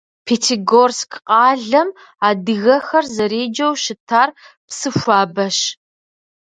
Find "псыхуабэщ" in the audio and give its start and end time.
4.67-5.57